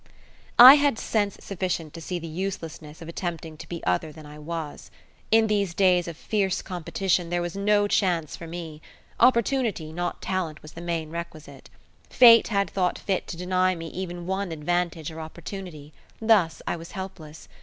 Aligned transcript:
I 0.57 0.77
had 0.81 0.97
sense 0.97 1.37
sufficient 1.39 1.93
to 1.93 2.01
see 2.01 2.17
the 2.17 2.25
uselessness 2.25 3.03
of 3.03 3.07
attempting 3.07 3.55
to 3.57 3.69
be 3.69 3.83
other 3.83 4.11
than 4.11 4.25
I 4.25 4.39
was. 4.39 4.89
In 5.29 5.45
these 5.45 5.75
days 5.75 6.07
of 6.07 6.17
fierce 6.17 6.63
competition 6.63 7.29
there 7.29 7.43
was 7.43 7.55
no 7.55 7.87
chance 7.87 8.35
for 8.35 8.47
me 8.47 8.81
opportunity, 9.19 9.93
not 9.93 10.19
talent, 10.19 10.63
was 10.63 10.71
the 10.71 10.81
main 10.81 11.11
requisite. 11.11 11.69
Fate 12.09 12.47
had 12.47 12.67
thought 12.71 12.97
fit 12.97 13.27
to 13.27 13.37
deny 13.37 13.75
me 13.75 13.89
even 13.89 14.25
one 14.25 14.51
advantage 14.51 15.11
or 15.11 15.19
opportunity, 15.19 15.93
thus 16.19 16.63
I 16.65 16.77
was 16.77 16.93
helpless. 16.93 17.47